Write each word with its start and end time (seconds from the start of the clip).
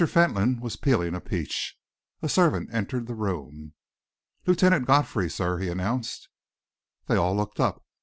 Fentolin 0.03 0.59
was 0.61 0.77
peeling 0.77 1.13
a 1.13 1.21
peach. 1.21 1.75
A 2.23 2.27
servant 2.27 2.73
entered 2.73 3.05
the 3.05 3.13
room. 3.13 3.73
"Lieutenant 4.47 4.87
Godfrey, 4.87 5.29
sir," 5.29 5.59
he 5.59 5.69
announced. 5.69 6.27
They 7.05 7.15
all 7.17 7.35
looked 7.35 7.59
up. 7.59 7.83